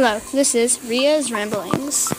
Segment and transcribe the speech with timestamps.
[0.00, 2.12] Hello, this is Ria's Ramblings.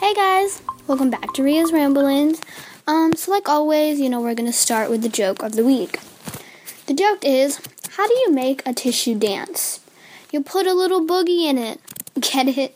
[0.00, 2.40] Hey guys, welcome back to Ria's Ramblings.
[2.86, 6.00] Um, so like always, you know, we're gonna start with the joke of the week.
[6.86, 7.60] The joke is,
[7.90, 9.80] how do you make a tissue dance?
[10.32, 11.78] You put a little boogie in it.
[12.18, 12.74] Get it?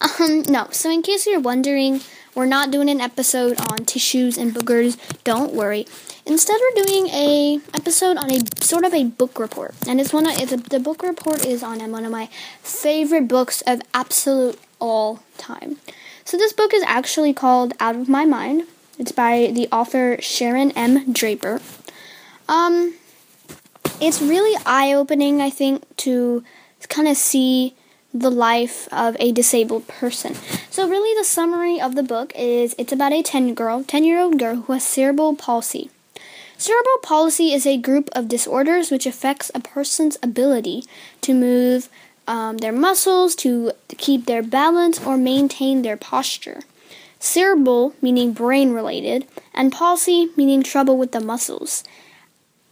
[0.00, 0.68] Um, no.
[0.70, 2.00] So in case you're wondering,
[2.34, 4.96] we're not doing an episode on tissues and boogers.
[5.24, 5.86] Don't worry.
[6.24, 10.24] Instead, we're doing a episode on a sort of a book report, and it's one
[10.24, 12.26] of it's a, the book report is on one of my
[12.62, 15.78] favorite books of absolute all time.
[16.24, 18.68] So this book is actually called Out of My Mind.
[18.98, 21.12] It's by the author Sharon M.
[21.12, 21.60] Draper.
[22.48, 22.94] Um,
[24.00, 26.44] it's really eye opening, I think, to
[26.88, 27.74] kind of see
[28.14, 30.34] the life of a disabled person.
[30.70, 34.56] So really the summary of the book is it's about a 10 girl, 10-year-old girl
[34.56, 35.90] who has cerebral palsy.
[36.62, 40.84] Cerebral palsy is a group of disorders which affects a person's ability
[41.20, 41.88] to move
[42.28, 46.60] um, their muscles, to keep their balance, or maintain their posture.
[47.18, 51.82] Cerebral, meaning brain related, and palsy, meaning trouble with the muscles.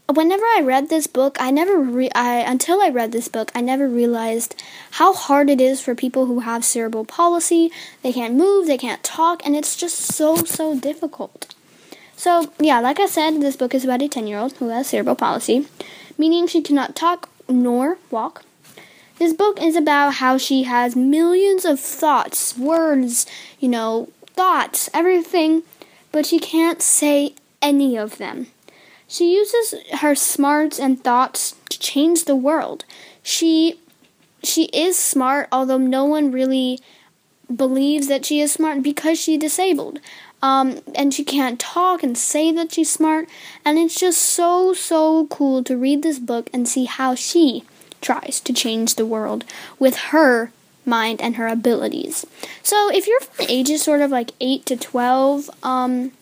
[0.09, 3.61] Whenever I read this book, I never re- I until I read this book, I
[3.61, 4.55] never realized
[4.93, 7.73] how hard it is for people who have cerebral palsy.
[8.05, 11.57] They can't move, they can't talk, and it's just so so difficult.
[12.21, 15.67] So, yeah, like I said, this book is about a 10-year-old who has cerebral palsy,
[16.19, 18.45] meaning she cannot talk nor walk.
[19.19, 23.25] This book is about how she has millions of thoughts, words,
[23.59, 25.63] you know, thoughts, everything,
[26.13, 27.33] but she can't say
[27.63, 28.49] any of them.
[29.09, 32.85] She uses her smarts and thoughts to change the world.
[33.23, 33.81] She
[34.43, 36.81] she is smart, although no one really
[37.55, 40.01] believes that she is smart because she's disabled.
[40.43, 43.29] Um, and she can't talk and say that she's smart.
[43.65, 47.65] And it's just so, so cool to read this book and see how she
[48.01, 49.45] tries to change the world
[49.79, 50.51] with her
[50.87, 52.25] mind and her abilities.
[52.63, 56.13] So if you're from ages sort of like 8 to 12, um,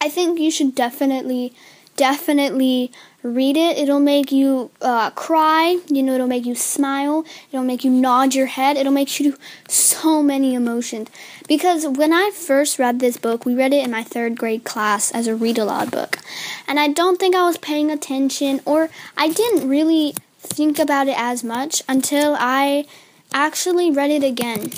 [0.00, 1.52] I think you should definitely
[1.96, 2.90] definitely
[3.22, 3.78] read it.
[3.78, 5.80] It'll make you uh, cry.
[5.88, 7.24] You know, it'll make you smile.
[7.52, 8.76] It'll make you nod your head.
[8.76, 9.38] It'll make you do
[9.68, 11.08] so many emotions.
[11.46, 15.10] Because when I first read this book, we read it in my third grade class
[15.10, 16.18] as a read aloud book.
[16.66, 21.18] And I don't think I was paying attention or I didn't really think about it
[21.18, 22.86] as much until I
[23.32, 24.70] actually read it again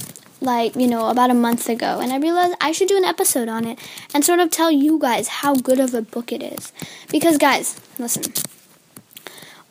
[0.42, 3.48] like, you know, about a month ago, and I realized I should do an episode
[3.48, 3.78] on it
[4.12, 6.72] and sort of tell you guys how good of a book it is.
[7.10, 8.32] Because, guys, listen.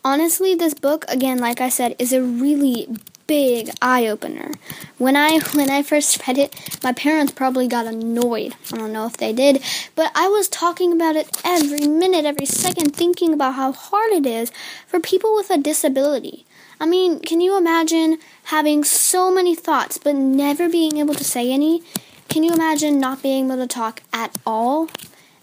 [0.03, 2.87] Honestly, this book, again, like I said, is a really
[3.31, 4.51] big eye opener.
[4.97, 8.55] When I when I first read it, my parents probably got annoyed.
[8.73, 9.63] I don't know if they did,
[9.95, 14.25] but I was talking about it every minute, every second, thinking about how hard it
[14.25, 14.51] is
[14.85, 16.45] for people with a disability.
[16.81, 21.51] I mean, can you imagine having so many thoughts but never being able to say
[21.51, 21.83] any?
[22.27, 24.89] Can you imagine not being able to talk at all?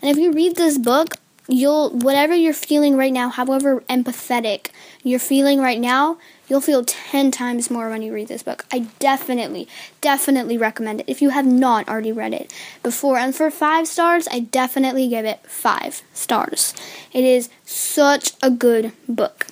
[0.02, 1.14] And if you read this book,
[1.46, 4.70] you'll whatever you're feeling right now, however empathetic
[5.04, 6.18] you're feeling right now,
[6.48, 8.66] you'll feel 10 times more when you read this book.
[8.72, 9.68] I definitely,
[10.00, 13.16] definitely recommend it if you have not already read it before.
[13.16, 16.74] And for 5 stars, I definitely give it 5 stars.
[17.12, 19.46] It is such a good book.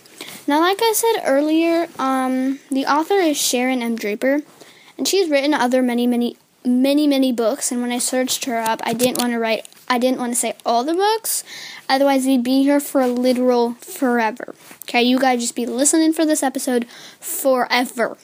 [0.47, 3.97] Now, like I said earlier, um, the author is Sharon M.
[3.97, 4.43] Draper,
[4.97, 7.73] and she's written other many, many, many, many books.
[7.73, 10.39] And when I searched her up, I didn't want to write, I didn't want to
[10.39, 11.43] say all the books,
[11.89, 14.55] otherwise we'd be here for a literal forever.
[14.85, 16.87] Okay, you guys just be listening for this episode
[17.19, 18.17] forever.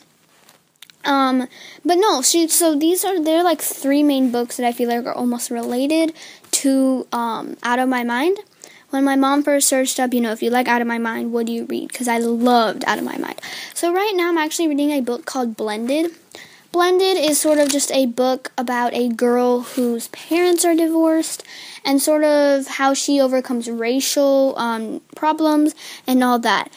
[1.05, 1.49] Um,
[1.85, 5.05] but no, she so these are they're like three main books that I feel like
[5.05, 6.13] are almost related
[6.53, 8.39] to um Out of My Mind
[8.93, 11.33] when my mom first searched up, you know, if you like Out of My Mind,
[11.33, 11.89] what do you read?
[11.89, 13.41] Because I loved Out of My Mind.
[13.73, 16.15] So right now I'm actually reading a book called Blended.
[16.73, 21.43] Blended is sort of just a book about a girl whose parents are divorced
[21.87, 25.75] and sort of how she overcomes racial um, problems
[26.07, 26.71] and all that.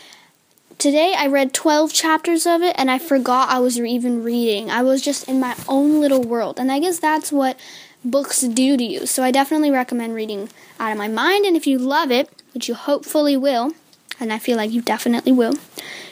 [0.78, 4.72] Today I read 12 chapters of it and I forgot I was even reading.
[4.72, 6.60] I was just in my own little world.
[6.62, 7.58] And I guess that's what
[8.06, 9.06] books do to you.
[9.06, 10.50] So I definitely recommend reading
[10.80, 11.46] Out of My Mind.
[11.46, 13.74] And if you love it, which you hopefully will,
[14.20, 15.56] and I feel like you definitely will,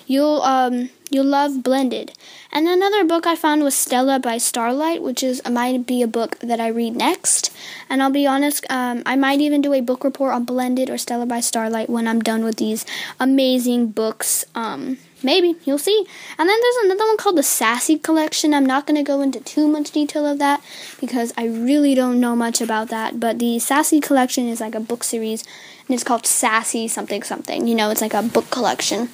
[0.08, 2.14] you'll um you'll love Blended.
[2.52, 6.40] And another book I found was Stella by Starlight, which is might be a book
[6.40, 7.52] that I read next.
[7.90, 10.98] And I'll be honest, um, I might even do a book report on Blended or
[10.98, 12.86] Stella by Starlight when I'm done with these
[13.20, 14.46] amazing books.
[14.56, 16.06] Um, maybe you'll see.
[16.38, 18.54] And then there's another one called the Sassy Collection.
[18.54, 20.62] I'm not going to go into too much detail of that
[21.00, 23.20] because I really don't know much about that.
[23.20, 25.44] But the Sassy Collection is like a book series,
[25.88, 27.68] and it's called Sassy something something.
[27.68, 29.10] You know, it's like a book collection.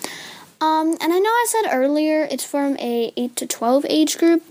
[0.62, 4.44] Um, and I know I said earlier it's from a 8 to 12 age group,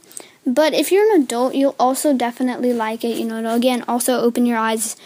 [0.47, 3.19] but if you're an adult, you'll also definitely like it.
[3.19, 4.97] You know, again also open your eyes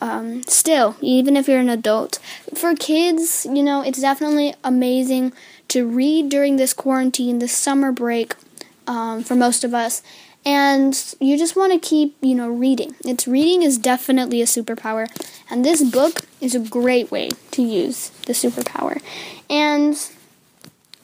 [0.00, 2.18] um, still, even if you're an adult.
[2.54, 5.32] For kids, you know, it's definitely amazing
[5.68, 8.34] to read during this quarantine, this summer break
[8.86, 10.02] um, for most of us.
[10.44, 12.96] And you just want to keep, you know, reading.
[13.04, 15.06] It's reading is definitely a superpower,
[15.50, 19.02] and this book is a great way to use the superpower.
[19.50, 19.96] And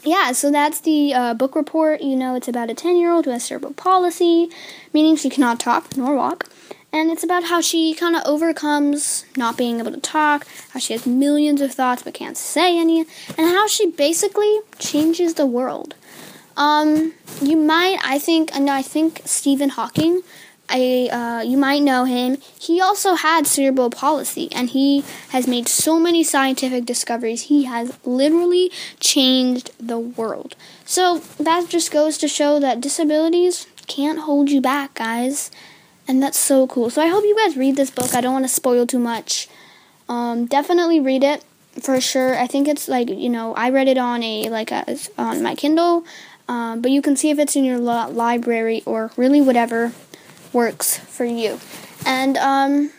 [0.07, 2.01] yeah, so that's the uh, book report.
[2.01, 4.49] You know, it's about a 10 year old who has cerebral palsy,
[4.93, 6.49] meaning she cannot talk nor walk
[6.97, 10.95] and it's about how she kind of overcomes not being able to talk, how she
[10.95, 15.95] has millions of thoughts but can't say any, and how she basically changes the world.
[16.57, 17.13] Um,
[17.43, 20.23] you might, I think, and I think Stephen Hawking,
[20.69, 22.39] I, uh, you might know him.
[22.59, 27.43] He also had cerebral palsy, and he has made so many scientific discoveries.
[27.43, 30.57] He has literally changed the world.
[30.85, 35.51] So that just goes to show that disabilities can't hold you back, guys
[36.09, 36.91] and that's so cool.
[36.91, 38.15] So I hope you guys read this book.
[38.15, 39.49] I don't want to spoil too much.
[40.09, 41.45] Um, definitely read it
[41.81, 42.39] for sure.
[42.39, 45.55] I think it's like you know I read it on a like a, on my
[45.55, 46.05] Kindle,
[46.49, 49.93] um, but you can see if it's in your library or really whatever
[50.57, 51.61] works for you.
[52.05, 52.91] And um,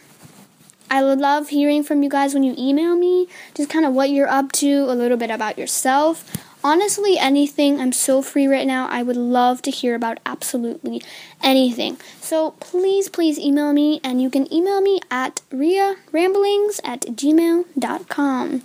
[0.89, 4.09] I would love hearing from you guys when you email me, just kind of what
[4.09, 6.23] you're up to, a little bit about yourself
[6.63, 7.79] honestly anything.
[7.79, 8.87] I'm so free right now.
[8.89, 11.01] I would love to hear about absolutely
[11.41, 11.97] anything.
[12.19, 18.63] So please, please email me, and you can email me at riaramblings at gmail.com.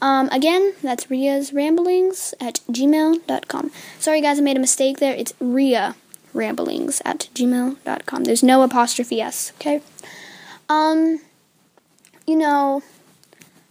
[0.00, 3.72] Um, again, that's Ria's Ramblings at gmail.com.
[3.98, 5.14] Sorry, guys, I made a mistake there.
[5.14, 5.96] It's Ria
[6.38, 8.24] Ramblings at gmail.com.
[8.24, 9.82] There's no apostrophe S, okay?
[10.68, 11.20] Um,
[12.26, 12.82] you know,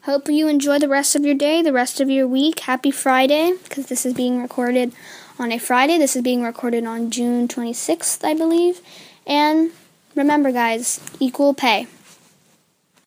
[0.07, 2.61] Hope you enjoy the rest of your day, the rest of your week.
[2.61, 4.93] Happy Friday, because this is being recorded
[5.37, 5.97] on a Friday.
[5.97, 8.79] This is being recorded on June 26th, I believe.
[9.25, 9.71] And
[10.15, 11.87] remember, guys, equal pay.